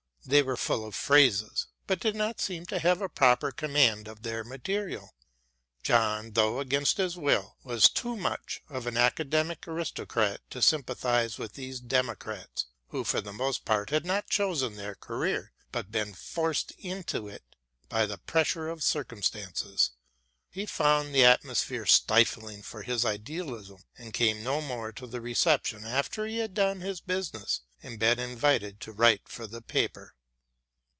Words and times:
They 0.23 0.43
were 0.43 0.55
full 0.55 0.85
of 0.85 0.93
phrases, 0.93 1.65
but 1.87 1.99
did 1.99 2.15
not 2.15 2.39
seem 2.39 2.67
to 2.67 2.77
have 2.77 3.01
a 3.01 3.09
proper 3.09 3.49
command 3.51 4.07
of 4.07 4.21
their 4.21 4.43
material. 4.43 5.15
John, 5.81 6.33
though 6.33 6.59
against 6.59 6.97
his 6.97 7.17
will, 7.17 7.57
was 7.63 7.89
too 7.89 8.15
much 8.15 8.61
of 8.69 8.85
an 8.85 8.97
academic 8.97 9.67
aristocrat 9.67 10.41
to 10.51 10.61
sympathise 10.61 11.39
with 11.39 11.53
these 11.53 11.79
democrats, 11.79 12.67
who 12.89 13.03
for 13.03 13.19
the 13.19 13.33
most 13.33 13.65
part 13.65 13.89
had 13.89 14.05
not 14.05 14.29
chosen 14.29 14.75
their 14.75 14.93
career, 14.93 15.53
but 15.71 15.91
been 15.91 16.13
forced 16.13 16.69
into 16.77 17.27
it 17.27 17.55
by 17.89 18.05
the 18.05 18.19
pressure 18.19 18.69
of 18.69 18.83
circumstances. 18.83 19.89
He 20.51 20.65
found 20.67 21.15
the 21.15 21.25
atmosphere 21.25 21.85
stifling 21.87 22.61
for 22.61 22.83
his 22.83 23.05
idealism, 23.05 23.83
and 23.97 24.13
came 24.13 24.43
no 24.43 24.61
more 24.61 24.91
to 24.91 25.07
the 25.07 25.21
receptions 25.21 25.85
after 25.85 26.27
he 26.27 26.37
had 26.39 26.53
done 26.53 26.81
his 26.81 26.99
business, 27.01 27.61
and 27.83 27.97
been 27.97 28.19
invited 28.19 28.79
to 28.81 28.91
write 28.91 29.27
for 29.29 29.47
the 29.47 29.61
paper. 29.61 30.13